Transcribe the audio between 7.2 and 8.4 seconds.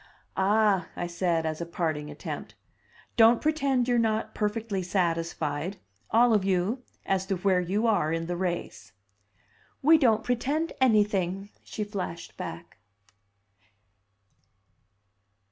to where you are in the